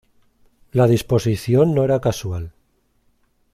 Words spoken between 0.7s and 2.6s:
La disposición no era casual.